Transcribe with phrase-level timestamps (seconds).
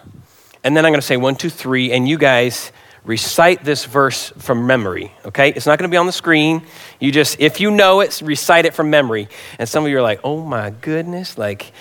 [0.62, 2.70] and then I'm going to say one, two, three, and you guys
[3.04, 5.48] recite this verse from memory, okay?
[5.48, 6.62] It's not going to be on the screen.
[7.00, 9.28] You just, if you know it, recite it from memory.
[9.58, 11.72] And some of you are like, oh my goodness, like,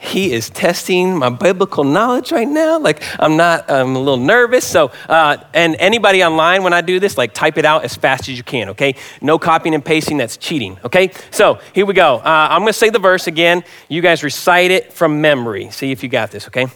[0.00, 2.78] he is testing my biblical knowledge right now.
[2.78, 4.66] Like, I'm not, I'm a little nervous.
[4.66, 8.28] So, uh, and anybody online, when I do this, like, type it out as fast
[8.28, 8.94] as you can, okay?
[9.20, 11.12] No copying and pasting, that's cheating, okay?
[11.30, 12.16] So, here we go.
[12.16, 13.62] Uh, I'm gonna say the verse again.
[13.88, 15.70] You guys recite it from memory.
[15.70, 16.66] See if you got this, okay?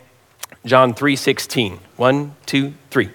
[0.67, 1.79] John 3 16.
[1.97, 3.11] One, two, three.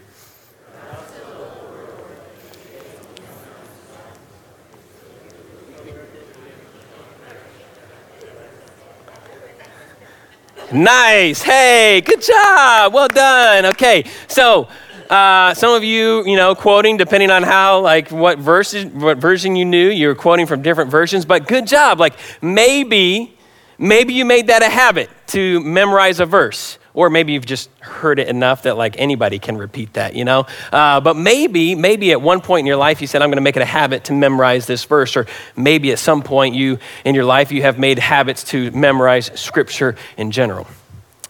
[10.72, 11.42] Nice.
[11.42, 12.94] Hey, good job.
[12.94, 13.66] Well done.
[13.67, 14.06] Okay.
[14.28, 14.67] So,
[15.09, 19.56] uh, some of you, you know, quoting depending on how, like, what verses, what version
[19.56, 21.26] you knew, you're quoting from different versions.
[21.26, 22.00] But good job.
[22.00, 23.36] Like, maybe,
[23.78, 28.19] maybe you made that a habit to memorize a verse or maybe you've just heard
[28.19, 30.45] it enough that like anybody can repeat that you know?
[30.69, 33.42] Uh, but maybe maybe at one point in your life you said i'm going to
[33.42, 35.16] make it a habit to memorize this verse.
[35.16, 39.31] Or maybe at some point you in your life you have made habits to memorize
[39.39, 40.67] scripture in general.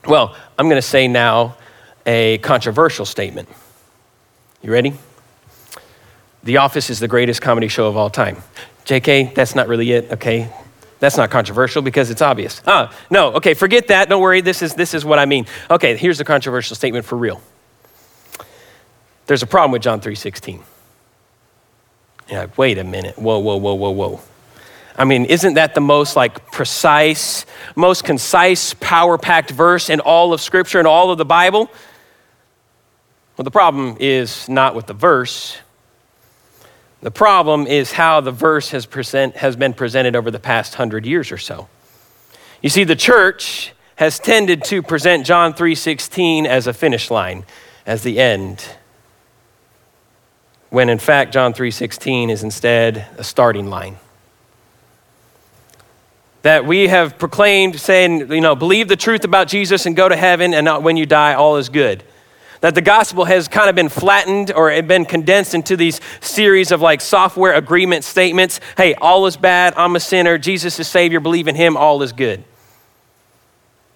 [0.08, 1.56] Well i'm going to say now
[2.08, 3.48] a controversial statement.
[4.64, 4.94] You ready?
[6.44, 8.38] The office is the greatest comedy show of all time.
[8.86, 10.52] Jk that's not really it okay
[11.00, 12.62] that's not controversial because it's obvious.
[12.68, 14.10] Ah, no, okay, forget that.
[14.10, 14.42] Don't worry.
[14.42, 15.46] This is, this is what I mean.
[15.70, 17.42] Okay, here's the controversial statement for real.
[19.28, 20.62] There's a problem with John 3.16.
[22.30, 23.18] Yeah, wait a minute.
[23.18, 24.22] Whoa, whoa, whoa, whoa, whoa.
[24.98, 27.46] I mean, isn't that the most like precise,
[27.76, 31.72] most concise, power-packed verse in all of Scripture and all of the Bible?
[33.38, 35.58] Well, the problem is not with the verse.
[37.02, 41.06] The problem is how the verse has, present, has been presented over the past hundred
[41.06, 41.70] years or so.
[42.62, 47.46] You see, the church has tended to present John 3:16 as a finish line,
[47.86, 48.66] as the end.
[50.70, 53.98] When in fact John 3:16 is instead a starting line.
[56.42, 60.16] That we have proclaimed saying, you know, believe the truth about Jesus and go to
[60.16, 62.04] heaven and not when you die all is good
[62.62, 66.82] that the gospel has kind of been flattened or been condensed into these series of
[66.82, 68.60] like software agreement statements.
[68.76, 72.12] Hey, all is bad, I'm a sinner, Jesus is Savior, believe in Him, all is
[72.12, 72.44] good.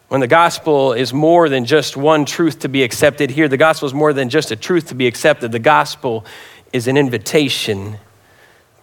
[0.08, 3.88] When the gospel is more than just one truth to be accepted here, the gospel
[3.88, 5.52] is more than just a truth to be accepted.
[5.52, 6.24] The gospel
[6.72, 7.98] is an invitation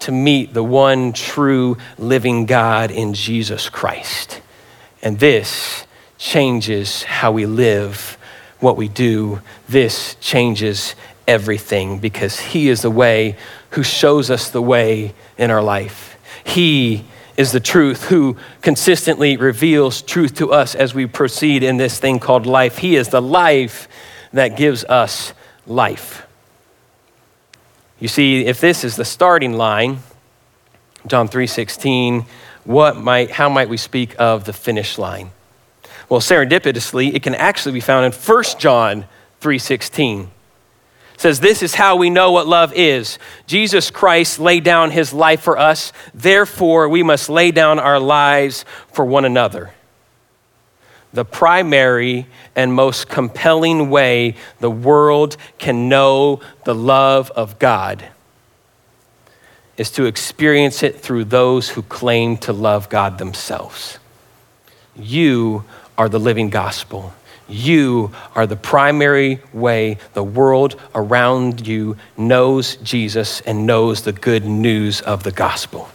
[0.00, 4.40] to meet the one true living God in Jesus Christ.
[5.02, 5.86] And this
[6.18, 8.18] changes how we live
[8.60, 10.94] what we do, this changes
[11.26, 13.36] everything because He is the way
[13.70, 16.18] who shows us the way in our life.
[16.44, 17.04] He
[17.36, 22.18] is the truth who consistently reveals truth to us as we proceed in this thing
[22.18, 22.78] called life.
[22.78, 23.88] He is the life
[24.32, 25.32] that gives us
[25.66, 26.26] life.
[27.98, 30.00] You see, if this is the starting line,
[31.06, 32.26] John 3:16,
[32.64, 35.30] what might how might we speak of the finish line?
[36.10, 39.06] Well, serendipitously, it can actually be found in 1 John
[39.40, 40.30] 3:16.
[41.14, 43.16] It says this is how we know what love is.
[43.46, 48.64] Jesus Christ laid down his life for us, therefore we must lay down our lives
[48.92, 49.70] for one another.
[51.12, 58.04] The primary and most compelling way the world can know the love of God
[59.76, 63.98] is to experience it through those who claim to love God themselves.
[64.96, 65.64] You
[66.00, 67.12] are the living gospel.
[67.46, 74.46] You are the primary way the world around you knows Jesus and knows the good
[74.46, 75.90] news of the gospel.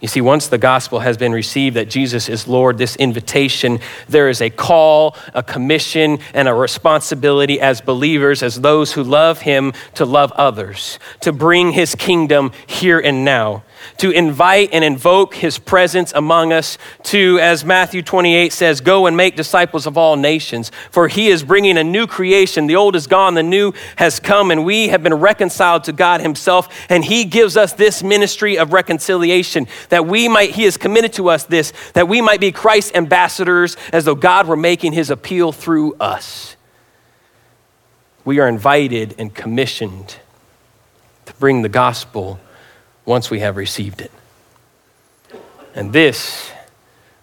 [0.00, 3.78] You see, once the gospel has been received that Jesus is Lord, this invitation,
[4.08, 9.42] there is a call, a commission, and a responsibility as believers, as those who love
[9.42, 13.62] Him, to love others, to bring His kingdom here and now
[13.98, 19.16] to invite and invoke his presence among us, to, as Matthew 28 says, go and
[19.16, 20.70] make disciples of all nations.
[20.90, 22.66] For he is bringing a new creation.
[22.66, 26.20] The old is gone, the new has come, and we have been reconciled to God
[26.20, 26.68] himself.
[26.88, 31.30] And he gives us this ministry of reconciliation that we might, he has committed to
[31.30, 35.52] us this, that we might be Christ's ambassadors as though God were making his appeal
[35.52, 36.56] through us.
[38.24, 40.16] We are invited and commissioned
[41.26, 42.40] to bring the gospel
[43.06, 44.10] once we have received it.
[45.74, 46.50] And this,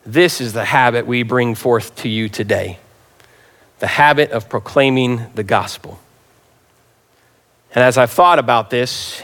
[0.06, 2.80] this is the habit we bring forth to you today
[3.80, 6.00] the habit of proclaiming the gospel.
[7.76, 9.22] And as I've thought about this,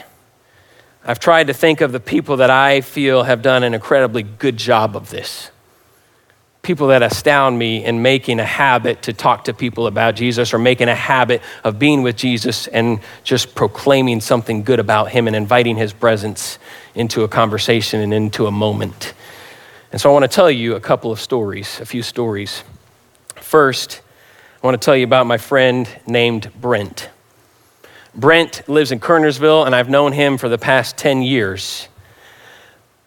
[1.02, 4.58] I've tried to think of the people that I feel have done an incredibly good
[4.58, 5.50] job of this
[6.62, 10.58] people that astound me in making a habit to talk to people about Jesus or
[10.58, 15.34] making a habit of being with Jesus and just proclaiming something good about him and
[15.34, 16.58] inviting his presence
[16.94, 19.14] into a conversation and into a moment.
[19.90, 22.62] And so I want to tell you a couple of stories, a few stories.
[23.36, 24.02] First,
[24.62, 27.08] I want to tell you about my friend named Brent.
[28.14, 31.88] Brent lives in Kernersville, and I've known him for the past 10 years.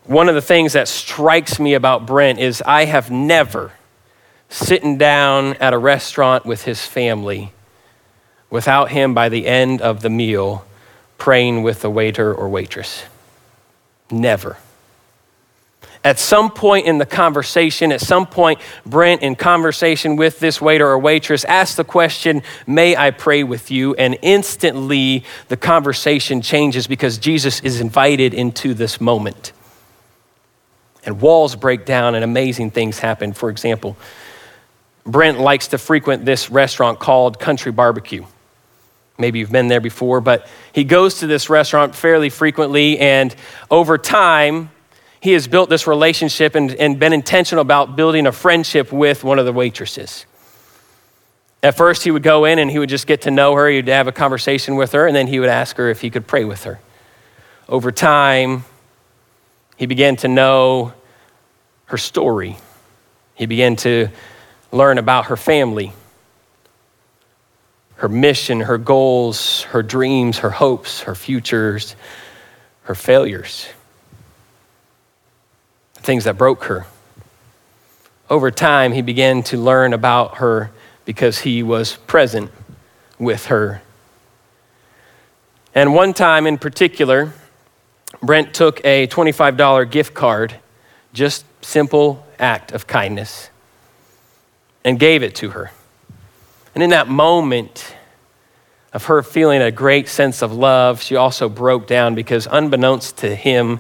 [0.06, 3.72] One of the things that strikes me about Brent is I have never
[4.50, 7.54] sitting down at a restaurant with his family
[8.50, 10.66] without him by the end of the meal
[11.18, 13.04] praying with the waiter or waitress.
[14.12, 14.58] Never.
[16.04, 20.86] At some point in the conversation, at some point, Brent, in conversation with this waiter
[20.86, 23.96] or waitress, asked the question, May I pray with you?
[23.96, 29.54] And instantly the conversation changes because Jesus is invited into this moment
[31.06, 33.34] and walls break down and amazing things happen.
[33.34, 33.98] For example,
[35.06, 38.26] Brent likes to frequent this restaurant called Country Barbecue.
[39.18, 43.36] Maybe you've been there before, but he goes to this restaurant fairly frequently, and
[43.70, 44.72] over time,
[45.20, 49.40] he has built this relationship and, and been intentional about building a friendship with one
[49.40, 50.26] of the waitresses.
[51.62, 53.88] At first, he would go in and he would just get to know her, he'd
[53.88, 56.44] have a conversation with her, and then he would ask her if he could pray
[56.44, 56.80] with her.
[57.70, 58.66] Over time,
[59.78, 60.94] he began to know
[61.86, 62.58] her story.
[63.36, 64.10] He began to
[64.72, 65.94] learn about her family,
[67.96, 71.96] her mission, her goals, her dreams, her hopes, her futures,
[72.84, 73.68] her failures,
[75.96, 76.86] the things that broke her.
[78.30, 80.72] Over time, he began to learn about her
[81.06, 82.52] because he was present
[83.20, 83.82] with her.
[85.76, 87.34] And one time in particular,
[88.22, 90.56] Brent took a $25 gift card,
[91.14, 93.50] just simple act of kindness,
[94.84, 95.72] and gave it to her.
[96.74, 97.96] And in that moment
[98.94, 103.36] of her feeling a great sense of love, she also broke down because, unbeknownst to
[103.36, 103.80] him,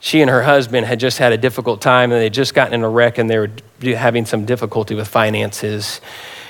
[0.00, 2.82] she and her husband had just had a difficult time and they'd just gotten in
[2.82, 3.50] a wreck and they were
[3.94, 6.00] having some difficulty with finances.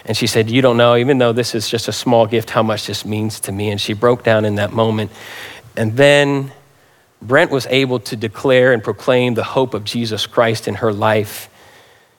[0.05, 2.63] And she said, You don't know, even though this is just a small gift, how
[2.63, 3.71] much this means to me.
[3.71, 5.11] And she broke down in that moment.
[5.77, 6.53] And then
[7.23, 11.49] Brent was able to declare and proclaim the hope of Jesus Christ in her life.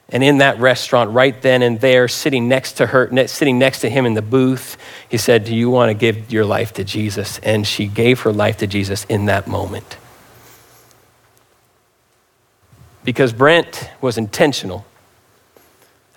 [0.09, 3.89] And in that restaurant, right then and there, sitting next to her, sitting next to
[3.89, 4.77] him in the booth,
[5.09, 7.39] he said, Do you want to give your life to Jesus?
[7.39, 9.97] And she gave her life to Jesus in that moment.
[13.03, 14.85] Because Brent was intentional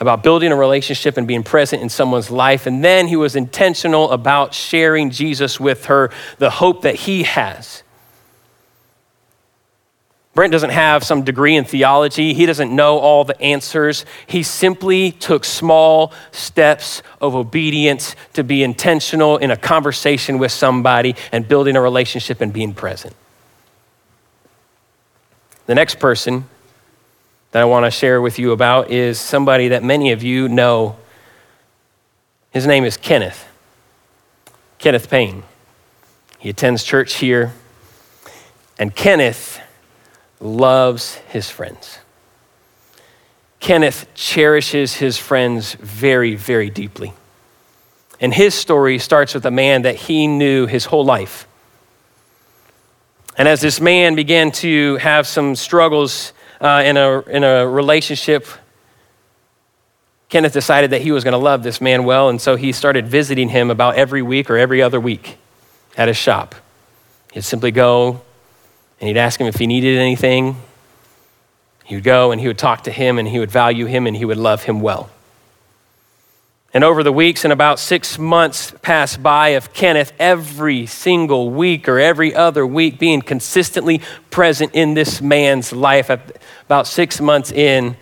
[0.00, 2.66] about building a relationship and being present in someone's life.
[2.66, 7.84] And then he was intentional about sharing Jesus with her, the hope that he has
[10.34, 12.34] Brent doesn't have some degree in theology.
[12.34, 14.04] He doesn't know all the answers.
[14.26, 21.14] He simply took small steps of obedience to be intentional in a conversation with somebody
[21.30, 23.14] and building a relationship and being present.
[25.66, 26.46] The next person
[27.52, 30.96] that I want to share with you about is somebody that many of you know.
[32.50, 33.46] His name is Kenneth.
[34.78, 35.44] Kenneth Payne.
[36.40, 37.52] He attends church here.
[38.76, 39.60] And Kenneth
[40.44, 41.98] loves his friends.
[43.58, 47.14] Kenneth cherishes his friends very, very deeply.
[48.20, 51.48] And his story starts with a man that he knew his whole life.
[53.36, 58.46] And as this man began to have some struggles uh, in, a, in a relationship,
[60.28, 62.28] Kenneth decided that he was going to love this man well.
[62.28, 65.38] And so he started visiting him about every week or every other week
[65.96, 66.54] at his shop.
[67.32, 68.20] He'd simply go,
[69.00, 70.56] and he'd ask him if he needed anything.
[71.84, 74.16] He would go and he would talk to him and he would value him and
[74.16, 75.10] he would love him well.
[76.72, 81.88] And over the weeks and about six months passed by of Kenneth every single week
[81.88, 86.10] or every other week being consistently present in this man's life.
[86.66, 87.96] About six months in,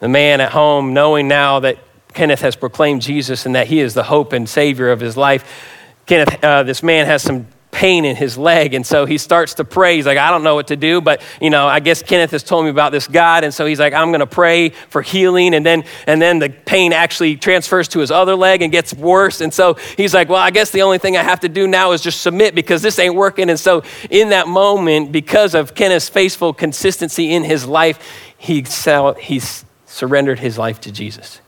[0.00, 1.78] the man at home, knowing now that
[2.12, 5.80] Kenneth has proclaimed Jesus and that he is the hope and savior of his life,
[6.04, 8.72] Kenneth, uh, this man has some pain in his leg.
[8.72, 9.96] And so he starts to pray.
[9.96, 12.44] He's like, I don't know what to do, but you know, I guess Kenneth has
[12.44, 13.42] told me about this God.
[13.42, 15.54] And so he's like, I'm going to pray for healing.
[15.54, 19.40] And then, and then the pain actually transfers to his other leg and gets worse.
[19.40, 21.90] And so he's like, well, I guess the only thing I have to do now
[21.90, 23.50] is just submit because this ain't working.
[23.50, 27.98] And so in that moment, because of Kenneth's faithful consistency in his life,
[28.38, 29.40] he, sell, he
[29.86, 31.40] surrendered his life to Jesus.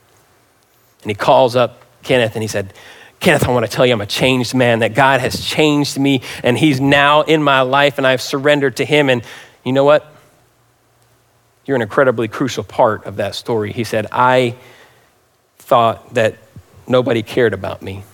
[1.02, 2.73] And he calls up Kenneth and he said,
[3.21, 6.23] Kenneth, I want to tell you I'm a changed man, that God has changed me
[6.43, 9.11] and He's now in my life and I've surrendered to Him.
[9.11, 9.23] And
[9.65, 10.07] you know what?
[11.65, 13.73] You're an incredibly crucial part of that story.
[13.73, 14.57] He said, I
[15.59, 16.37] thought that
[16.87, 18.05] nobody cared about me,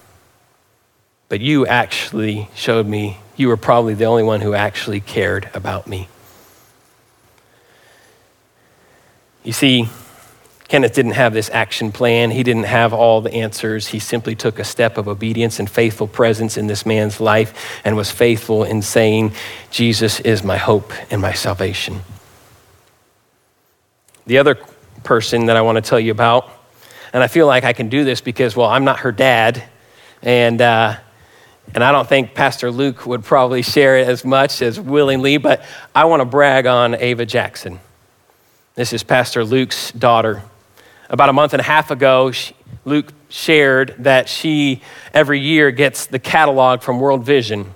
[1.28, 5.86] but you actually showed me you were probably the only one who actually cared about
[5.86, 6.08] me.
[9.44, 9.88] You see,
[10.72, 12.30] Kenneth didn't have this action plan.
[12.30, 13.88] He didn't have all the answers.
[13.88, 17.94] He simply took a step of obedience and faithful presence in this man's life and
[17.94, 19.34] was faithful in saying,
[19.70, 22.00] Jesus is my hope and my salvation.
[24.24, 24.54] The other
[25.04, 26.50] person that I want to tell you about,
[27.12, 29.62] and I feel like I can do this because, well, I'm not her dad,
[30.22, 30.96] and, uh,
[31.74, 35.66] and I don't think Pastor Luke would probably share it as much as willingly, but
[35.94, 37.78] I want to brag on Ava Jackson.
[38.74, 40.42] This is Pastor Luke's daughter.
[41.12, 42.54] About a month and a half ago, she,
[42.86, 44.80] Luke shared that she
[45.12, 47.74] every year gets the catalog from World Vision.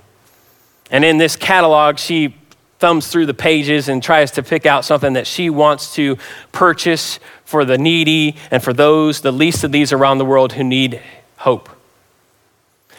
[0.89, 2.35] And in this catalog, she
[2.79, 6.17] thumbs through the pages and tries to pick out something that she wants to
[6.51, 10.63] purchase for the needy and for those, the least of these around the world who
[10.63, 10.99] need
[11.37, 11.69] hope.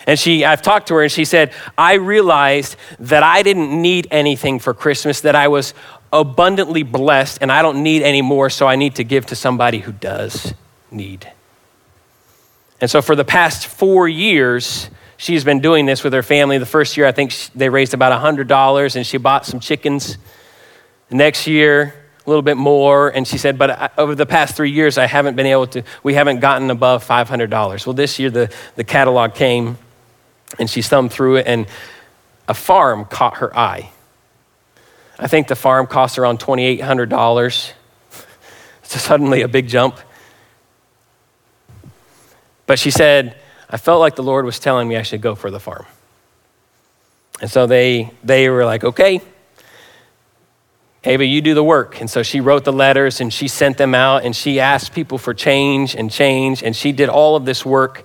[0.06, 4.06] And she, I've talked to her and she said, I realized that I didn't need
[4.10, 5.74] anything for Christmas, that I was
[6.12, 9.78] abundantly blessed and I don't need any more, so I need to give to somebody
[9.78, 10.54] who does
[10.90, 11.30] need.
[12.80, 16.58] And so for the past four years, she's been doing this with her family.
[16.58, 20.16] The first year, I think they raised about $100 and she bought some chickens.
[21.08, 23.08] The next year, a little bit more.
[23.08, 26.14] And she said, but over the past three years, I haven't been able to, we
[26.14, 27.86] haven't gotten above $500.
[27.86, 29.78] Well, this year, the, the catalog came
[30.58, 31.66] and she thumbed through it and
[32.46, 33.90] a farm caught her eye.
[35.18, 37.72] I think the farm costs around $2,800.
[38.84, 39.98] It's suddenly a big jump.
[42.66, 43.36] But she said,
[43.68, 45.86] I felt like the Lord was telling me I should go for the farm.
[47.40, 49.20] And so they, they were like, okay,
[51.04, 52.00] Ava, you do the work.
[52.00, 55.18] And so she wrote the letters and she sent them out and she asked people
[55.18, 56.62] for change and change.
[56.62, 58.04] And she did all of this work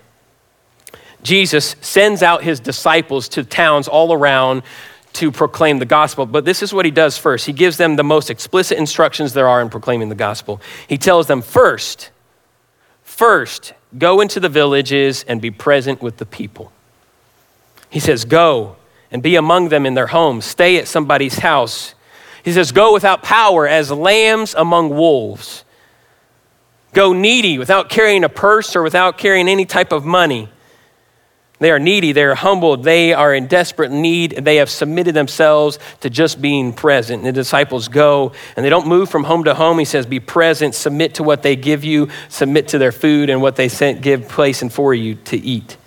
[1.24, 4.62] Jesus sends out his disciples to towns all around
[5.14, 6.26] to proclaim the gospel.
[6.26, 7.46] But this is what he does first.
[7.46, 10.62] He gives them the most explicit instructions there are in proclaiming the gospel.
[10.88, 12.12] He tells them first,
[13.14, 16.72] First, go into the villages and be present with the people.
[17.92, 18.76] He says, Go
[19.12, 21.94] and be among them in their homes, stay at somebody's house.
[22.44, 25.64] He says, Go without power as lambs among wolves.
[26.94, 30.50] Go needy without carrying a purse or without carrying any type of money.
[31.64, 35.80] They are needy, they are humbled, they are in desperate need, they have submitted themselves
[36.02, 37.20] to just being present.
[37.20, 39.80] And the disciples go and they don't move from home to home.
[39.80, 43.42] He says, Be present, submit to what they give you, submit to their food and
[43.42, 45.78] what they sent, give place and for you to eat.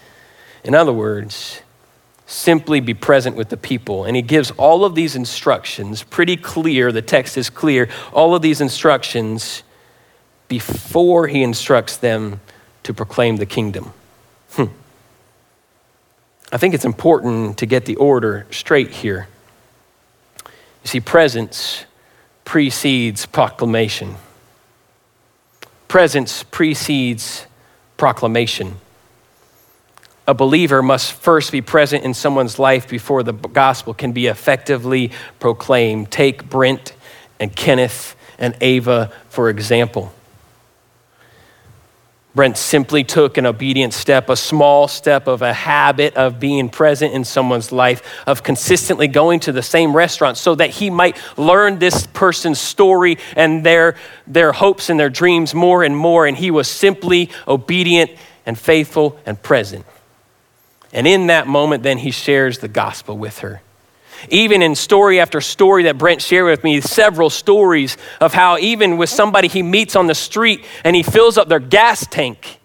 [0.64, 1.61] In other words,
[2.25, 4.06] simply be present with the people.
[4.06, 8.40] And he gives all of these instructions, pretty clear, the text is clear, all of
[8.40, 9.62] these instructions
[10.49, 12.40] before he instructs them
[12.85, 13.92] to proclaim the kingdom.
[14.52, 14.68] Hmm.
[16.57, 19.29] I think it's important to get the order straight here.
[20.43, 21.85] You see, presence
[22.47, 24.15] precedes proclamation.
[25.87, 27.45] Presence precedes
[27.99, 28.77] proclamation
[30.27, 35.13] a believer must first be present in someone's life before the gospel can be effectively
[35.39, 36.11] proclaimed.
[36.11, 36.95] Take Brent
[37.39, 40.13] and Kenneth and Ava, for example.
[42.37, 47.14] Brent simply took an obedient step, a small step of a habit of being present
[47.14, 51.78] in someone's life, of consistently going to the same restaurant so that he might learn
[51.78, 56.26] this person's story and their, their hopes and their dreams more and more.
[56.26, 58.11] And he was simply obedient
[58.45, 59.87] and faithful and present.
[60.93, 63.62] And in that moment, then he shares the gospel with her.
[64.31, 68.97] Even in story after story that Brent shared with me, several stories of how, even
[68.97, 72.61] with somebody he meets on the street and he fills up their gas tank,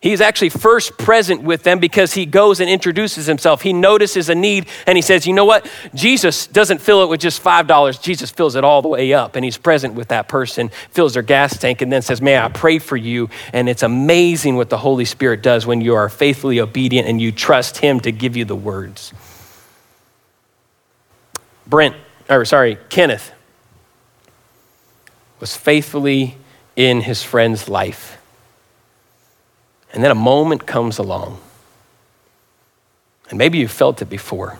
[0.00, 3.60] He's actually first present with them because he goes and introduces himself.
[3.60, 5.70] He notices a need and he says, You know what?
[5.94, 8.00] Jesus doesn't fill it with just $5.
[8.00, 9.36] Jesus fills it all the way up.
[9.36, 12.48] And he's present with that person, fills their gas tank, and then says, May I
[12.48, 13.28] pray for you?
[13.52, 17.30] And it's amazing what the Holy Spirit does when you are faithfully obedient and you
[17.30, 19.12] trust him to give you the words.
[21.70, 21.96] Brent,
[22.28, 23.32] or sorry, Kenneth
[25.38, 26.36] was faithfully
[26.76, 28.18] in his friend's life
[29.92, 31.38] and then a moment comes along.
[33.28, 34.58] And maybe you've felt it before.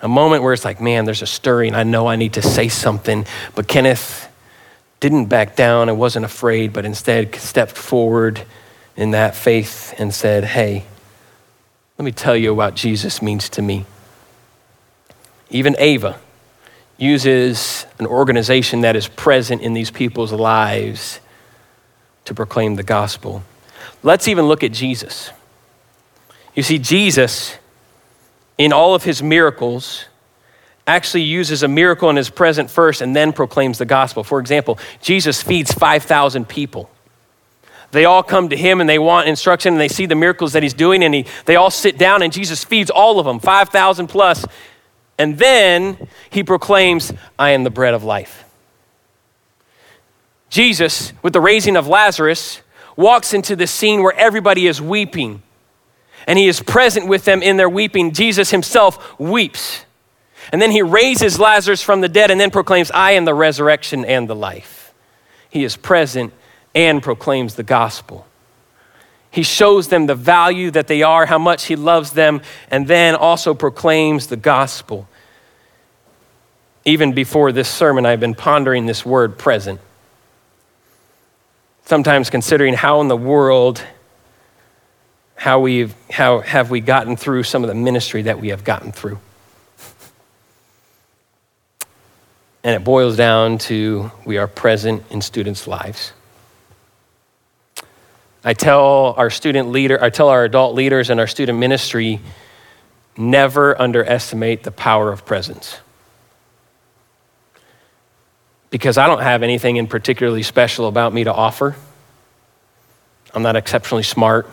[0.00, 1.74] A moment where it's like, man, there's a stirring.
[1.74, 3.26] I know I need to say something.
[3.54, 4.28] But Kenneth
[5.00, 8.42] didn't back down and wasn't afraid, but instead stepped forward
[8.96, 10.84] in that faith and said, hey,
[11.96, 13.84] let me tell you what Jesus means to me.
[15.50, 16.18] Even Ava
[16.98, 21.20] uses an organization that is present in these people's lives
[22.24, 23.42] to proclaim the gospel.
[24.02, 25.30] Let's even look at Jesus.
[26.54, 27.56] You see, Jesus,
[28.58, 30.04] in all of his miracles,
[30.86, 34.24] actually uses a miracle in his present first and then proclaims the gospel.
[34.24, 36.90] For example, Jesus feeds 5,000 people.
[37.90, 40.62] They all come to him and they want instruction and they see the miracles that
[40.62, 44.08] he's doing and he, they all sit down and Jesus feeds all of them, 5,000
[44.08, 44.44] plus.
[45.18, 48.44] And then he proclaims, I am the bread of life.
[50.48, 52.62] Jesus, with the raising of Lazarus,
[52.96, 55.42] walks into the scene where everybody is weeping
[56.26, 58.12] and he is present with them in their weeping.
[58.12, 59.84] Jesus himself weeps.
[60.52, 64.04] And then he raises Lazarus from the dead and then proclaims, I am the resurrection
[64.04, 64.92] and the life.
[65.50, 66.32] He is present
[66.74, 68.26] and proclaims the gospel.
[69.30, 73.14] He shows them the value that they are, how much he loves them, and then
[73.14, 75.07] also proclaims the gospel.
[76.84, 79.80] Even before this sermon, I've been pondering this word present.
[81.84, 83.82] Sometimes considering how in the world
[85.38, 88.90] how we've how have we gotten through some of the ministry that we have gotten
[88.90, 89.18] through.
[92.64, 96.12] And it boils down to we are present in students lives.
[98.44, 102.20] I tell our student leader i tell our adult leaders and our student ministry
[103.16, 105.78] never underestimate the power of presence
[108.70, 111.74] because I don't have anything in particularly special about me to offer.
[113.34, 114.48] I'm not exceptionally smart.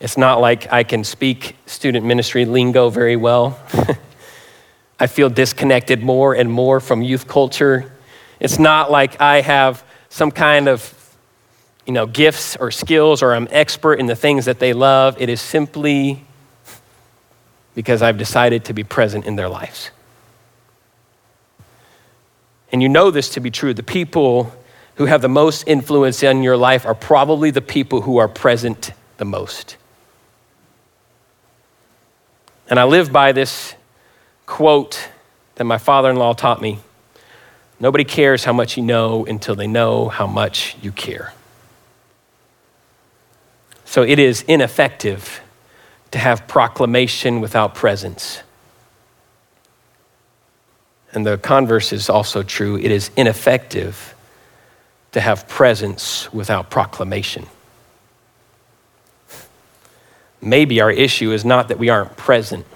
[0.00, 3.58] It's not like I can speak student ministry lingo very well.
[5.00, 7.92] I feel disconnected more and more from youth culture.
[8.40, 10.98] It's not like I have some kind of
[11.86, 15.20] you know, gifts or skills or I'm expert in the things that they love.
[15.20, 16.24] It is simply
[17.74, 19.90] because I've decided to be present in their lives
[22.72, 24.52] and you know this to be true, the people
[24.96, 28.92] who have the most influence in your life are probably the people who are present
[29.18, 29.76] the most.
[32.68, 33.74] And I live by this
[34.46, 35.10] quote
[35.56, 36.78] that my father in law taught me
[37.82, 41.34] Nobody cares how much you know until they know how much you care.
[43.84, 45.40] So it is ineffective
[46.12, 48.42] to have proclamation without presence.
[51.12, 52.76] And the converse is also true.
[52.76, 54.14] It is ineffective
[55.12, 57.46] to have presence without proclamation.
[60.42, 62.66] maybe our issue is not that we aren't present.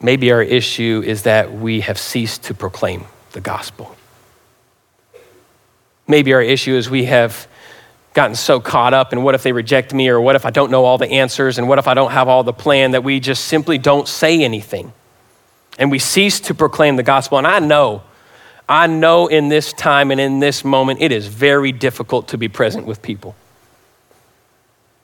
[0.00, 3.96] Maybe our issue is that we have ceased to proclaim the gospel.
[6.06, 7.48] Maybe our issue is we have
[8.12, 10.70] gotten so caught up in what if they reject me or what if I don't
[10.70, 13.18] know all the answers and what if I don't have all the plan that we
[13.18, 14.92] just simply don't say anything.
[15.78, 17.38] And we cease to proclaim the gospel.
[17.38, 18.02] And I know,
[18.68, 22.48] I know in this time and in this moment, it is very difficult to be
[22.48, 23.34] present with people.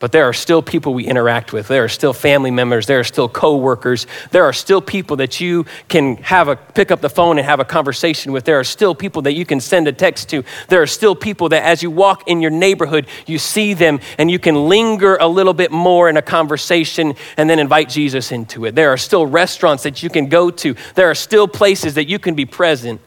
[0.01, 1.69] But there are still people we interact with.
[1.69, 2.87] There are still family members.
[2.87, 4.07] There are still coworkers.
[4.31, 7.61] There are still people that you can have a pick up the phone and have
[7.61, 8.45] a conversation with.
[8.45, 10.43] There are still people that you can send a text to.
[10.69, 14.31] There are still people that as you walk in your neighborhood, you see them and
[14.31, 18.65] you can linger a little bit more in a conversation and then invite Jesus into
[18.65, 18.75] it.
[18.75, 20.75] There are still restaurants that you can go to.
[20.95, 23.03] There are still places that you can be present.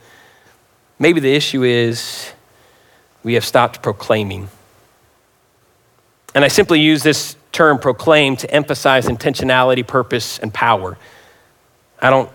[0.99, 2.31] Maybe the issue is
[3.23, 4.49] we have stopped proclaiming
[6.35, 10.97] and I simply use this term proclaim to emphasize intentionality, purpose, and power.
[12.01, 12.29] I don't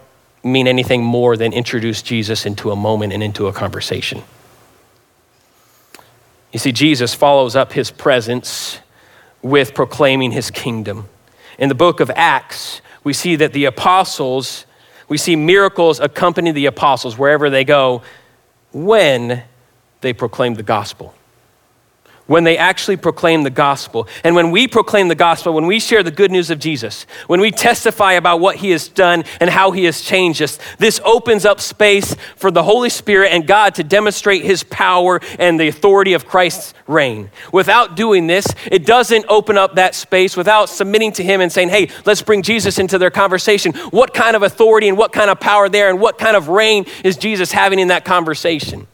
[0.44, 4.22] mean anything more than introduce Jesus into a moment and into a conversation.
[6.52, 8.78] You see, Jesus follows up his presence
[9.42, 11.08] with proclaiming his kingdom.
[11.58, 14.64] In the book of Acts, we see that the apostles,
[15.08, 18.02] we see miracles accompany the apostles wherever they go
[18.72, 19.42] when
[20.00, 21.14] they proclaim the gospel
[22.28, 24.06] when they actually proclaim the gospel.
[24.22, 27.40] And when we proclaim the gospel, when we share the good news of Jesus, when
[27.40, 31.44] we testify about what he has done and how he has changed us, this opens
[31.44, 36.12] up space for the Holy Spirit and God to demonstrate his power and the authority
[36.12, 37.30] of Christ's reign.
[37.52, 41.70] Without doing this, it doesn't open up that space without submitting to him and saying,
[41.70, 43.72] hey, let's bring Jesus into their conversation.
[43.90, 46.84] What kind of authority and what kind of power there and what kind of reign
[47.02, 48.86] is Jesus having in that conversation?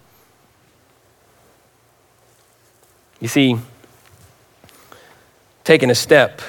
[3.24, 3.56] You see,
[5.64, 6.42] taking a step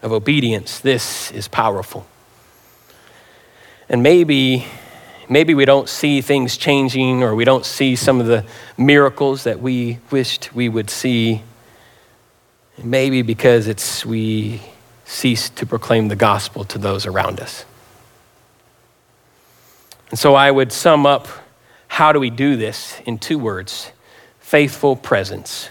[0.00, 2.06] of obedience, this is powerful.
[3.86, 4.64] And maybe,
[5.28, 8.46] maybe we don't see things changing or we don't see some of the
[8.78, 11.42] miracles that we wished we would see.
[12.82, 14.62] Maybe because it's we
[15.04, 17.66] cease to proclaim the gospel to those around us.
[20.08, 21.28] And so I would sum up
[21.88, 23.92] how do we do this in two words
[24.40, 25.68] faithful presence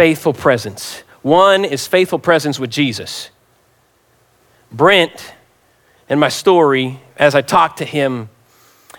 [0.00, 1.02] faithful presence.
[1.20, 3.28] One is faithful presence with Jesus.
[4.72, 5.34] Brent,
[6.08, 8.30] in my story, as I talked to him,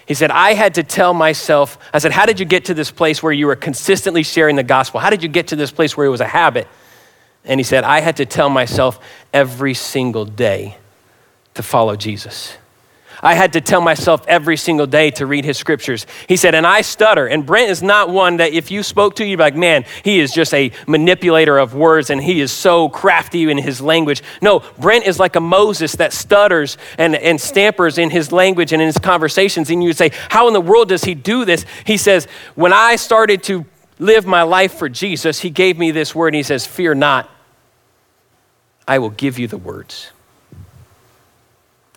[0.06, 2.92] he said, I had to tell myself, I said, How did you get to this
[2.92, 5.00] place where you were consistently sharing the gospel?
[5.00, 6.68] How did you get to this place where it was a habit?
[7.46, 9.00] And he said, I had to tell myself
[9.34, 10.78] every single day
[11.56, 12.60] to follow Jesus.
[13.22, 16.08] I had to tell myself every single day to read his scriptures.
[16.28, 17.28] He said, and I stutter.
[17.28, 20.20] And Brent is not one that if you spoke to, you'd be like, man, he
[20.20, 24.24] is just a manipulator of words and he is so crafty in his language.
[24.42, 28.82] No, Brent is like a Moses that stutters and, and stampers in his language and
[28.82, 29.70] in his conversations.
[29.70, 31.66] And you say, how in the world does he do this?
[31.86, 33.66] He says, when I started to
[34.00, 37.30] live my life for Jesus, he gave me this word and he says, fear not.
[38.88, 40.12] I will give you the words.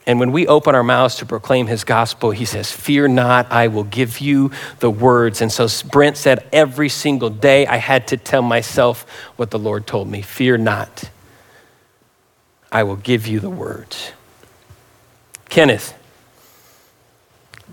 [0.06, 3.68] And when we open our mouths to proclaim his gospel, he says, Fear not, I
[3.68, 5.40] will give you the words.
[5.40, 9.86] And so Brent said, Every single day I had to tell myself what the Lord
[9.86, 11.10] told me Fear not,
[12.70, 14.12] I will give you the words.
[15.48, 15.94] Kenneth,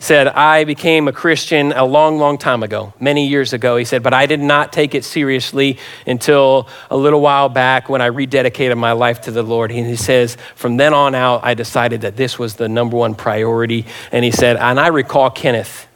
[0.02, 3.78] said, I became a Christian a long, long time ago, many years ago.
[3.78, 8.02] He said, but I did not take it seriously until a little while back when
[8.02, 9.72] I rededicated my life to the Lord.
[9.72, 13.14] And he says, from then on out, I decided that this was the number one
[13.14, 13.86] priority.
[14.12, 15.88] And he said, and I recall Kenneth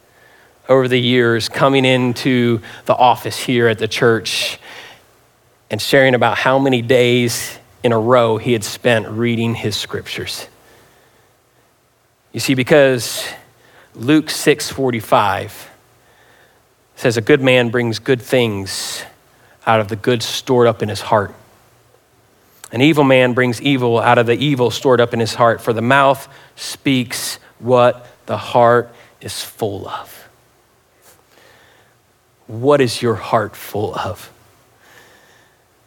[0.69, 4.59] over the years coming into the office here at the church
[5.71, 10.47] and sharing about how many days in a row he had spent reading his scriptures.
[12.33, 13.27] You see, because
[13.95, 15.69] Luke 6:45
[16.97, 19.03] says a good man brings good things
[19.65, 21.33] out of the good stored up in his heart.
[22.71, 25.71] An evil man brings evil out of the evil stored up in his heart, for
[25.71, 30.27] the mouth speaks what the heart is full of.
[32.47, 34.29] What is your heart full of?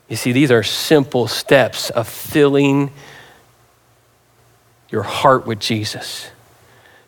[0.09, 2.91] You see, these are simple steps of filling
[4.89, 6.31] your heart with Jesus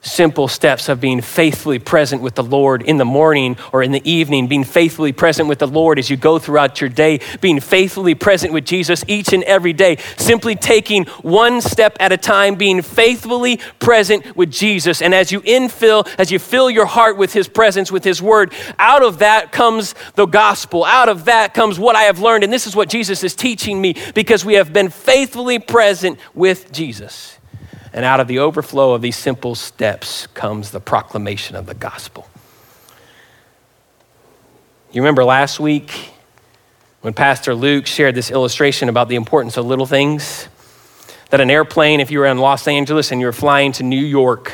[0.02, 4.10] simple steps of being faithfully present with the Lord in the morning or in the
[4.10, 8.14] evening, being faithfully present with the Lord as you go throughout your day, being faithfully
[8.14, 12.80] present with Jesus each and every day, simply taking one step at a time, being
[12.80, 15.02] faithfully present with Jesus.
[15.02, 18.52] And as you infill, as you fill your heart with His presence, with His Word,
[18.78, 20.84] out of that comes the gospel.
[20.84, 22.44] Out of that comes what I have learned.
[22.44, 26.72] And this is what Jesus is teaching me because we have been faithfully present with
[26.72, 27.39] Jesus.
[27.92, 32.28] And out of the overflow of these simple steps comes the proclamation of the gospel.
[34.92, 36.10] You remember last week
[37.00, 40.48] when Pastor Luke shared this illustration about the importance of little things?
[41.30, 44.04] That an airplane, if you were in Los Angeles and you were flying to New
[44.04, 44.52] York,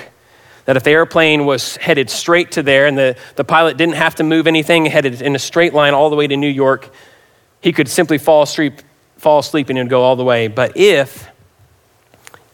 [0.67, 4.17] that if the airplane was headed straight to there and the, the pilot didn't have
[4.17, 6.91] to move anything, headed in a straight line all the way to New York,
[7.61, 8.83] he could simply fall asleep,
[9.17, 10.49] fall asleep and go all the way.
[10.49, 11.29] But if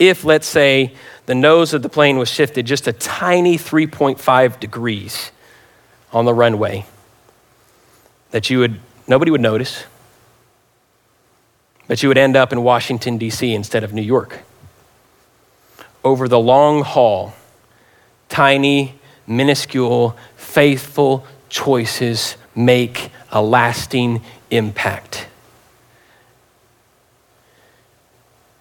[0.09, 0.95] if, let's say,
[1.27, 5.31] the nose of the plane was shifted just a tiny 3.5 degrees
[6.13, 6.85] on the runway,
[8.31, 9.85] that you would, nobody would notice,
[11.87, 13.53] but you would end up in Washington, D.C.
[13.53, 14.41] instead of New York.
[16.05, 17.35] Over the long haul,
[18.29, 18.95] tiny,
[19.27, 25.27] minuscule, faithful choices make a lasting impact.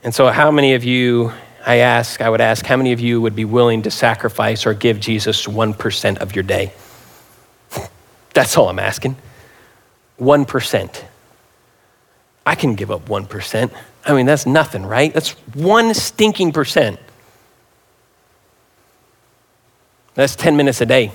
[0.03, 1.31] And so, how many of you,
[1.65, 4.73] I ask, I would ask, how many of you would be willing to sacrifice or
[4.73, 6.73] give Jesus 1% of your day?
[8.33, 9.15] That's all I'm asking.
[10.19, 11.03] 1%.
[12.45, 13.71] I can give up 1%.
[14.03, 15.13] I mean, that's nothing, right?
[15.13, 16.99] That's one stinking percent.
[20.15, 21.11] That's 10 minutes a day.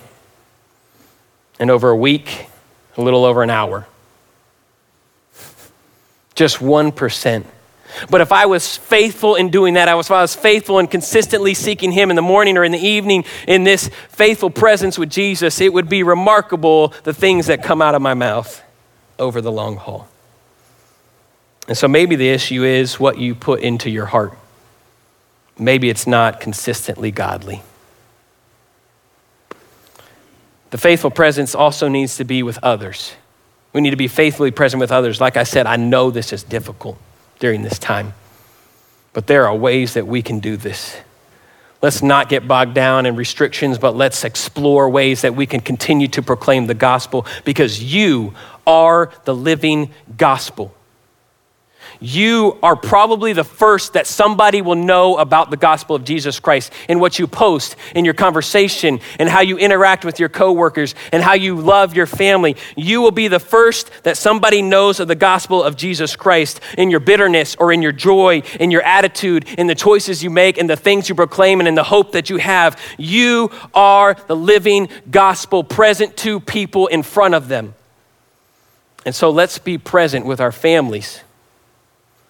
[1.58, 2.46] And over a week,
[2.96, 3.86] a little over an hour.
[6.36, 7.44] Just 1%.
[8.10, 10.86] But if I was faithful in doing that, I was, if I was faithful in
[10.86, 15.10] consistently seeking Him in the morning or in the evening in this faithful presence with
[15.10, 18.62] Jesus, it would be remarkable the things that come out of my mouth
[19.18, 20.08] over the long haul.
[21.68, 24.32] And so maybe the issue is what you put into your heart.
[25.58, 27.62] Maybe it's not consistently godly.
[30.70, 33.14] The faithful presence also needs to be with others.
[33.72, 35.20] We need to be faithfully present with others.
[35.20, 36.98] Like I said, I know this is difficult
[37.38, 38.14] during this time.
[39.12, 40.96] But there are ways that we can do this.
[41.82, 46.08] Let's not get bogged down in restrictions, but let's explore ways that we can continue
[46.08, 48.34] to proclaim the gospel because you
[48.66, 50.75] are the living gospel
[52.00, 56.72] you are probably the first that somebody will know about the gospel of Jesus Christ
[56.88, 61.22] in what you post, in your conversation, and how you interact with your coworkers, and
[61.22, 62.56] how you love your family.
[62.76, 66.90] You will be the first that somebody knows of the gospel of Jesus Christ in
[66.90, 70.66] your bitterness or in your joy, in your attitude, in the choices you make, in
[70.66, 72.80] the things you proclaim, and in the hope that you have.
[72.98, 77.74] You are the living gospel present to people in front of them.
[79.04, 81.20] And so let's be present with our families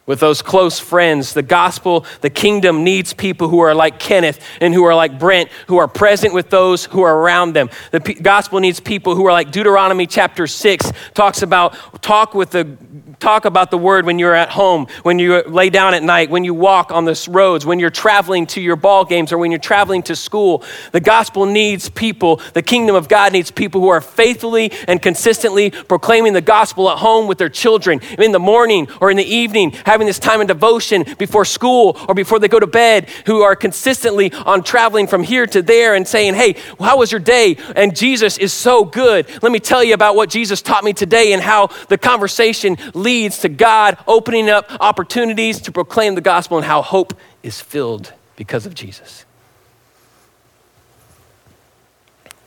[0.06, 1.34] with those close friends.
[1.34, 5.50] The gospel, the kingdom needs people who are like Kenneth and who are like Brent,
[5.66, 7.68] who are present with those who are around them.
[7.90, 12.50] The p- gospel needs people who are like Deuteronomy chapter 6 talks about talk with
[12.50, 12.76] the
[13.18, 16.44] talk about the word when you're at home, when you lay down at night, when
[16.44, 19.58] you walk on the roads, when you're traveling to your ball games or when you're
[19.58, 20.62] traveling to school.
[20.92, 25.70] The gospel needs people, the kingdom of God needs people who are faithfully and consistently
[25.70, 29.72] proclaiming the gospel at home with their children in the morning or in the evening
[29.84, 33.56] having this time of devotion before school or before they go to bed, who are
[33.56, 37.56] consistently on traveling from here to there and saying, Hey, how was your day?
[37.74, 39.26] And Jesus is so good.
[39.42, 43.38] Let me tell you about what Jesus taught me today and how the conversation leads
[43.40, 48.66] to God opening up opportunities to proclaim the gospel and how hope is filled because
[48.66, 49.24] of Jesus.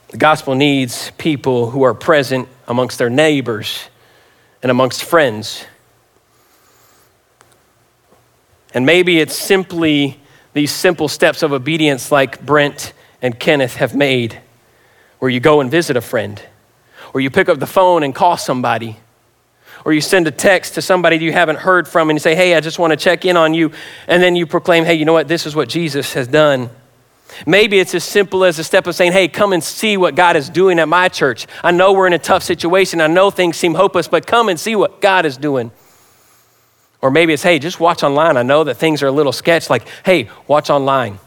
[0.08, 3.88] The gospel needs people who are present amongst their neighbors
[4.62, 5.64] and amongst friends
[8.72, 10.20] and maybe it's simply
[10.52, 12.92] these simple steps of obedience, like Brent
[13.22, 14.40] and Kenneth have made,
[15.18, 16.40] where you go and visit a friend,
[17.12, 18.96] or you pick up the phone and call somebody,
[19.84, 22.54] or you send a text to somebody you haven't heard from and you say, Hey,
[22.54, 23.72] I just want to check in on you.
[24.06, 25.28] And then you proclaim, Hey, you know what?
[25.28, 26.70] This is what Jesus has done.
[27.46, 30.36] Maybe it's as simple as a step of saying, Hey, come and see what God
[30.36, 31.46] is doing at my church.
[31.62, 33.00] I know we're in a tough situation.
[33.00, 35.70] I know things seem hopeless, but come and see what God is doing.
[37.02, 38.36] Or maybe it's, hey, just watch online.
[38.36, 41.18] I know that things are a little sketch, like, hey, watch online.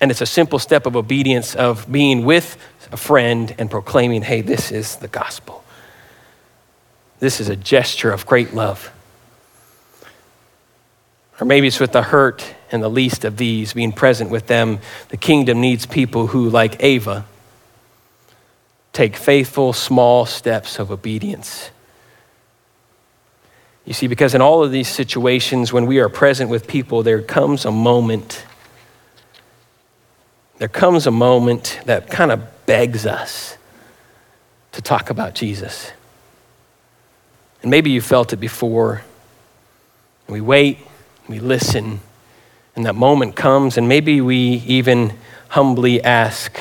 [0.00, 2.56] And it's a simple step of obedience of being with
[2.90, 5.61] a friend and proclaiming, hey, this is the gospel.
[7.22, 8.90] This is a gesture of great love.
[11.40, 14.80] Or maybe it's with the hurt and the least of these, being present with them.
[15.10, 17.24] The kingdom needs people who, like Ava,
[18.92, 21.70] take faithful, small steps of obedience.
[23.84, 27.22] You see, because in all of these situations, when we are present with people, there
[27.22, 28.44] comes a moment,
[30.58, 33.58] there comes a moment that kind of begs us
[34.72, 35.92] to talk about Jesus.
[37.62, 39.02] And maybe you felt it before.
[40.28, 40.78] We wait,
[41.28, 42.00] we listen,
[42.74, 45.14] and that moment comes, and maybe we even
[45.48, 46.58] humbly ask,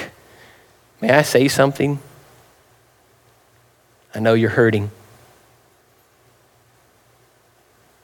[1.01, 1.99] May I say something?
[4.13, 4.91] I know you're hurting.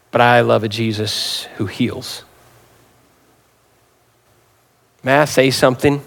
[0.10, 2.24] But I love a Jesus who heals.
[5.04, 6.02] May I say something?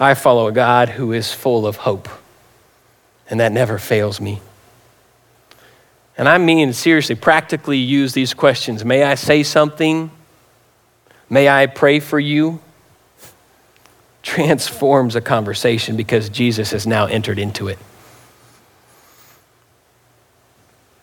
[0.00, 2.08] I follow a God who is full of hope,
[3.32, 4.42] and that never fails me.
[6.18, 8.84] And I mean, seriously, practically use these questions.
[8.84, 10.10] May I say something?
[11.30, 12.60] May I pray for you?
[14.22, 17.78] Transforms a conversation because Jesus has now entered into it.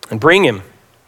[0.08, 0.62] And bring him.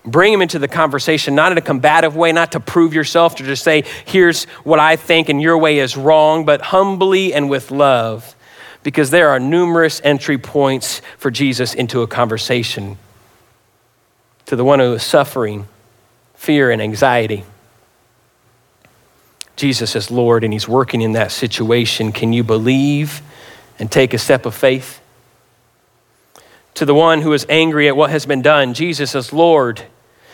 [0.05, 3.45] Bring him into the conversation, not in a combative way, not to prove yourself, to
[3.45, 7.71] just say, here's what I think and your way is wrong, but humbly and with
[7.71, 8.35] love,
[8.83, 12.99] because there are numerous entry points for Jesus into a conversation.
[14.47, 15.69] To the one who is suffering
[16.35, 17.45] fear and anxiety,
[19.57, 22.13] Jesus is Lord and He's working in that situation.
[22.13, 23.23] Can you believe
[23.79, 25.01] and take a step of faith?
[26.75, 29.83] To the one who is angry at what has been done, Jesus is Lord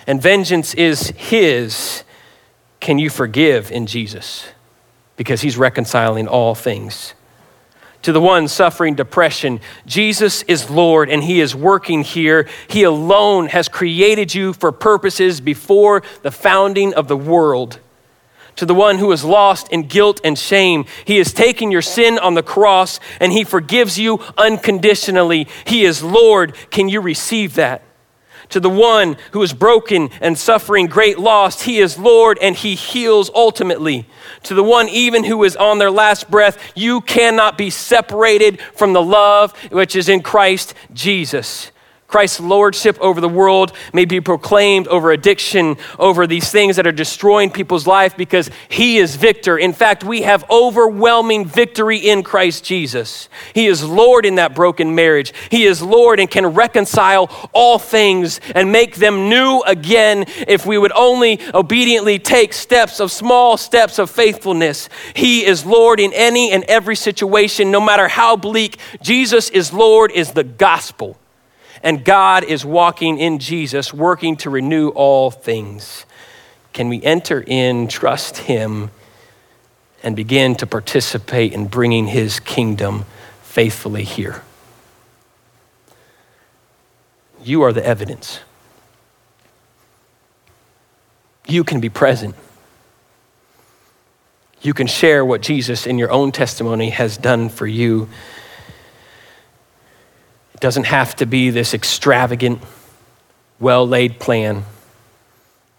[0.07, 2.03] and vengeance is His.
[2.81, 4.49] Can you forgive in Jesus?
[5.17, 7.13] Because He's reconciling all things.
[8.03, 12.49] To the one suffering depression, Jesus is Lord and He is working here.
[12.69, 17.81] He alone has created you for purposes before the founding of the world
[18.59, 20.85] to the one who is lost in guilt and shame.
[21.05, 25.47] He has taken your sin on the cross and he forgives you unconditionally.
[25.65, 26.57] He is Lord.
[26.71, 27.83] Can you receive that?
[28.51, 32.75] To the one who is broken and suffering great loss, he is Lord and he
[32.75, 34.07] heals ultimately.
[34.45, 38.95] To the one even who is on their last breath, you cannot be separated from
[38.95, 41.71] the love which is in Christ Jesus.
[42.09, 46.93] Christ's lordship over the world may be proclaimed over addiction, over these things that are
[46.93, 49.59] destroying people's life because he is victor.
[49.59, 53.29] In fact, we have overwhelming victory in Christ Jesus.
[53.53, 55.35] He is Lord in that broken marriage.
[55.51, 60.79] He is Lord and can reconcile all things and make them new again if we
[60.79, 64.89] would only obediently take steps of small steps of faithfulness.
[65.13, 68.79] He is Lord in any and every situation, no matter how bleak.
[69.03, 71.19] Jesus is Lord is the gospel
[71.83, 76.05] and God is walking in Jesus, working to renew all things.
[76.73, 78.91] Can we enter in, trust Him,
[80.03, 83.05] and begin to participate in bringing His kingdom
[83.43, 84.43] faithfully here?
[87.43, 88.41] You are the evidence.
[91.47, 92.35] You can be present.
[94.61, 98.09] You can share what Jesus in your own testimony has done for you
[100.59, 102.61] it doesn't have to be this extravagant,
[103.61, 104.65] well laid plan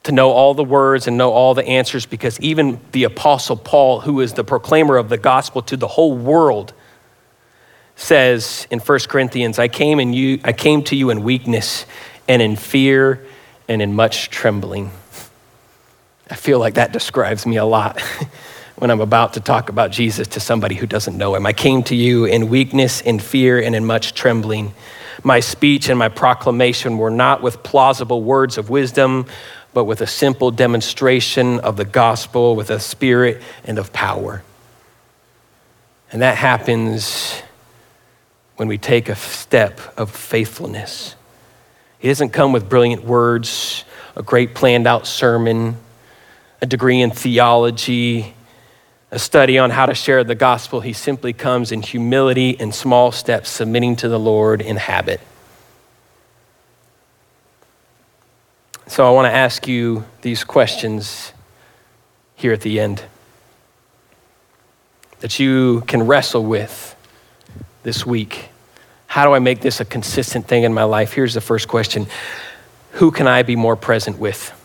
[0.03, 3.99] to know all the words and know all the answers because even the Apostle Paul,
[3.99, 6.71] who is the proclaimer of the gospel to the whole world,
[7.97, 11.85] says in 1 Corinthians, I came, in you, I came to you in weakness
[12.29, 13.25] and in fear
[13.67, 14.91] and in much trembling.
[16.31, 18.01] I feel like that describes me a lot.
[18.79, 21.45] when I'm about to talk about Jesus to somebody who doesn't know him.
[21.45, 24.73] I came to you in weakness, in fear, and in much trembling.
[25.21, 29.25] My speech and my proclamation were not with plausible words of wisdom,
[29.73, 34.43] but with a simple demonstration of the gospel, with a spirit and of power.
[36.13, 37.41] And that happens
[38.55, 41.15] when we take a step of faithfulness.
[41.99, 43.83] It doesn't come with brilliant words,
[44.15, 45.75] a great planned out sermon,
[46.61, 48.35] a degree in theology,
[49.11, 53.11] a study on how to share the gospel, he simply comes in humility and small
[53.11, 55.19] steps, submitting to the Lord in habit.
[58.87, 61.33] So I want to ask you these questions
[62.35, 63.03] here at the end
[65.19, 66.95] that you can wrestle with
[67.83, 68.49] this week.
[69.07, 71.13] How do I make this a consistent thing in my life?
[71.13, 72.07] Here's the first question
[72.93, 74.55] Who can I be more present with?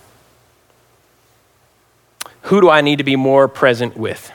[2.42, 4.30] Who do I need to be more present with?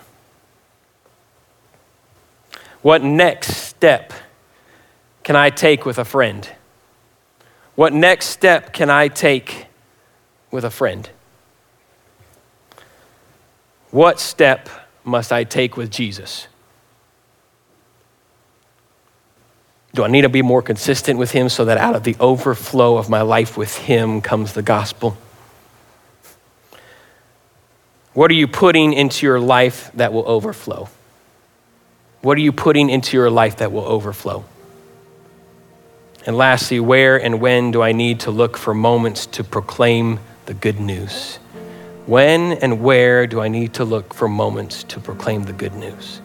[2.81, 4.13] What next step
[5.23, 6.49] can I take with a friend?
[7.75, 9.67] What next step can I take
[10.51, 11.09] with a friend?
[13.91, 14.69] What step
[15.03, 16.47] must I take with Jesus?
[19.93, 22.97] Do I need to be more consistent with Him so that out of the overflow
[22.97, 25.17] of my life with Him comes the gospel?
[28.13, 30.89] What are you putting into your life that will overflow?
[32.21, 34.43] What are you putting into your life that will overflow?
[36.25, 40.53] And lastly, where and when do I need to look for moments to proclaim the
[40.53, 41.37] good news?
[42.05, 46.21] When and where do I need to look for moments to proclaim the good news?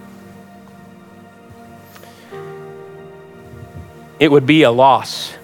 [4.18, 5.34] It would be a loss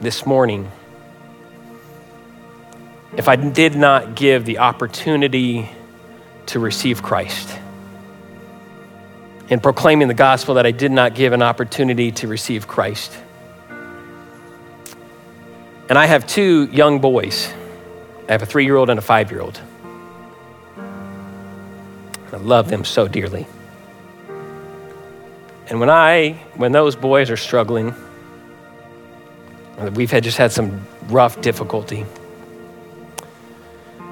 [0.00, 0.70] this morning
[3.16, 5.70] if I did not give the opportunity
[6.46, 7.58] to receive Christ.
[9.48, 13.16] In proclaiming the gospel, that I did not give an opportunity to receive Christ.
[15.88, 17.52] And I have two young boys.
[18.28, 19.60] I have a three year old and a five year old.
[22.32, 23.46] I love them so dearly.
[25.68, 27.94] And when I, when those boys are struggling,
[29.92, 32.02] we've had just had some rough difficulty.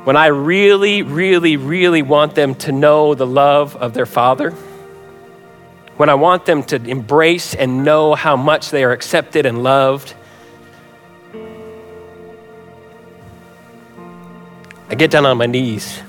[0.05, 4.55] When I really, really, really want them to know the love of their father,
[5.97, 10.15] when I want them to embrace and know how much they are accepted and loved,
[14.89, 16.01] I get down on my knees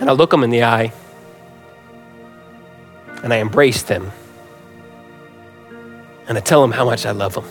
[0.00, 0.92] and I look them in the eye
[3.22, 4.12] and I embrace them
[6.28, 7.44] and I tell them how much I love them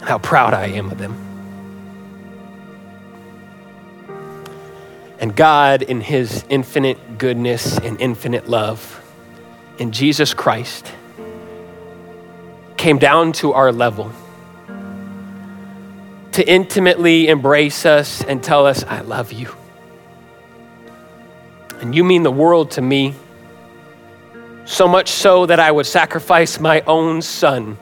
[0.00, 1.29] and how proud I am of them.
[5.20, 8.96] And God, in His infinite goodness and infinite love,
[9.78, 10.90] in Jesus Christ,
[12.78, 14.10] came down to our level
[16.32, 19.54] to intimately embrace us and tell us, I love you.
[21.80, 23.14] And you mean the world to me,
[24.64, 27.76] so much so that I would sacrifice my own son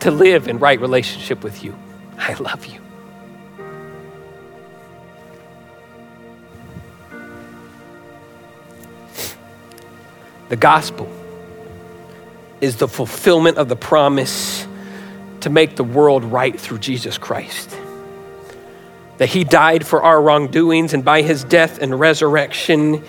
[0.00, 1.76] to live in right relationship with you.
[2.16, 2.80] I love you.
[10.48, 11.08] The gospel
[12.60, 14.66] is the fulfillment of the promise
[15.40, 17.76] to make the world right through Jesus Christ.
[19.18, 23.04] That he died for our wrongdoings, and by his death and resurrection,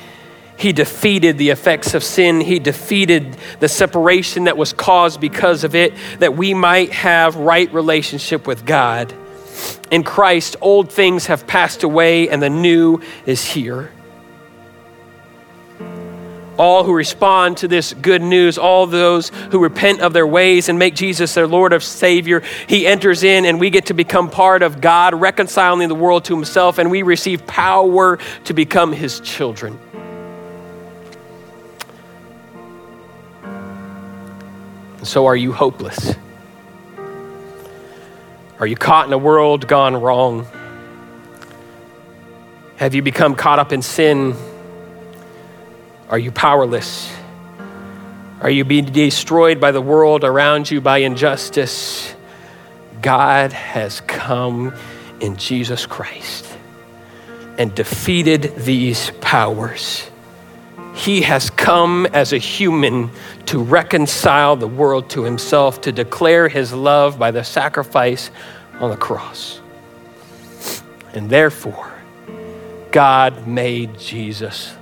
[0.57, 2.41] he defeated the effects of sin.
[2.41, 7.71] He defeated the separation that was caused because of it, that we might have right
[7.73, 9.13] relationship with God.
[9.91, 13.91] In Christ, old things have passed away, and the new is here
[16.60, 20.78] all who respond to this good news, all those who repent of their ways and
[20.78, 24.62] make Jesus their Lord of Savior, He enters in and we get to become part
[24.62, 29.80] of God, reconciling the world to Himself, and we receive power to become His children.
[35.03, 36.14] So, are you hopeless?
[38.60, 40.45] Are you caught in a world gone wrong?
[42.76, 44.36] Have you become caught up in sin?
[46.10, 47.12] Are you powerless?
[48.41, 52.16] Are you being destroyed by the world around you by injustice?
[53.01, 54.74] God has come
[55.20, 56.47] in Jesus Christ
[57.57, 60.10] and defeated these powers.
[60.95, 63.12] He has come as a human
[63.45, 68.32] to reconcile the world to himself, to declare his love by the sacrifice
[68.80, 69.62] on the cross.
[71.14, 71.93] And therefore,
[72.91, 74.74] God made Jesus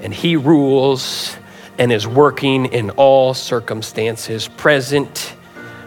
[0.00, 1.36] and He rules
[1.78, 5.34] and is working in all circumstances, present,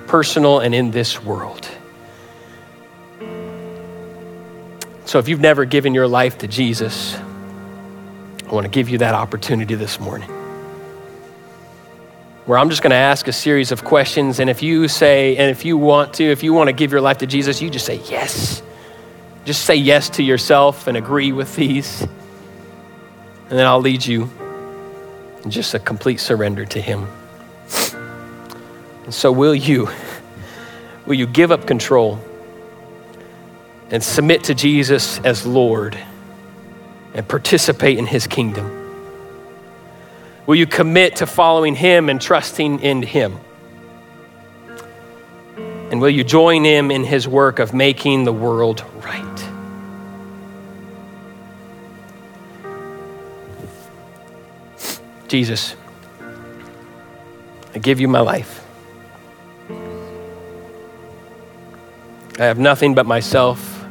[0.07, 1.69] personal, and in this world.
[5.05, 9.13] So if you've never given your life to Jesus, I want to give you that
[9.13, 10.29] opportunity this morning.
[12.45, 15.51] Where I'm just going to ask a series of questions, and if you say, and
[15.51, 17.85] if you want to, if you want to give your life to Jesus, you just
[17.85, 18.63] say yes.
[19.45, 22.07] Just say yes to yourself and agree with these
[23.53, 24.31] and then I'll lead you
[25.43, 27.07] in just a complete surrender to Him.
[29.03, 29.89] And so, will you?
[31.05, 32.19] Will you give up control
[33.91, 35.95] and submit to Jesus as Lord
[37.13, 38.71] and participate in His kingdom?
[40.47, 43.37] Will you commit to following Him and trusting in Him?
[45.91, 49.52] And will you join Him in His work of making the world right?
[55.33, 55.75] Jesus,
[57.73, 58.63] I give you my life.
[62.37, 63.83] I have nothing but myself.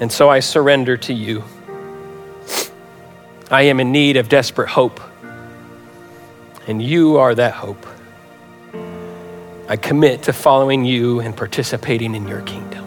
[0.00, 1.44] And so I surrender to you.
[3.50, 4.98] I am in need of desperate hope,
[6.66, 7.86] and you are that hope.
[9.68, 12.82] I commit to following you and participating in your kingdom.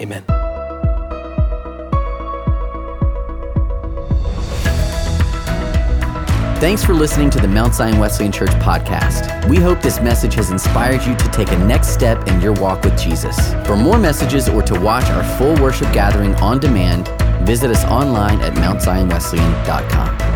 [0.00, 0.43] Amen.
[6.60, 9.46] Thanks for listening to the Mount Zion Wesleyan Church podcast.
[9.48, 12.84] We hope this message has inspired you to take a next step in your walk
[12.84, 13.52] with Jesus.
[13.66, 17.08] For more messages or to watch our full worship gathering on demand,
[17.46, 20.33] visit us online at mountzionwesleyan.com.